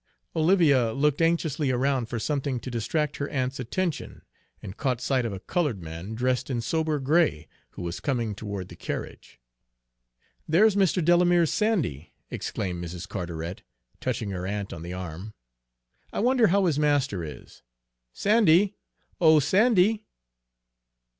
[0.35, 4.23] Olivia looked anxiously around for something to distract her aunt's attention,
[4.59, 8.69] and caught sight of a colored man, dressed in sober gray, who was coming toward
[8.69, 9.39] the carriage.
[10.47, 11.05] "There's Mr.
[11.05, 13.07] Delamere's Sandy!" exclaimed Mrs.
[13.07, 13.61] Carteret,
[13.99, 15.35] touching her aunt on the arm.
[16.11, 17.61] "I wonder how his master is?
[18.11, 18.73] Sandy,
[19.19, 20.07] oh, Sandy!"